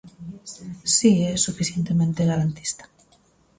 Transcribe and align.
Si, 0.95 1.11
é 1.33 1.33
suficientemente 1.45 2.27
garantista. 2.31 2.83